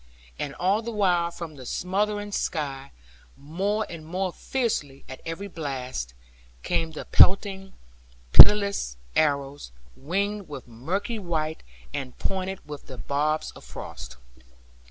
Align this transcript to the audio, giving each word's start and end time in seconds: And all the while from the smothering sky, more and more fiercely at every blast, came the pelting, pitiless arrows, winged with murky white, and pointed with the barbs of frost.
And 0.39 0.55
all 0.55 0.81
the 0.81 0.89
while 0.89 1.29
from 1.29 1.53
the 1.57 1.63
smothering 1.67 2.31
sky, 2.31 2.91
more 3.37 3.85
and 3.87 4.03
more 4.03 4.33
fiercely 4.33 5.05
at 5.07 5.21
every 5.27 5.47
blast, 5.47 6.15
came 6.63 6.89
the 6.93 7.05
pelting, 7.05 7.73
pitiless 8.33 8.97
arrows, 9.15 9.71
winged 9.95 10.49
with 10.49 10.67
murky 10.67 11.19
white, 11.19 11.61
and 11.93 12.17
pointed 12.17 12.67
with 12.67 12.87
the 12.87 12.97
barbs 12.97 13.51
of 13.51 13.63
frost. 13.63 14.17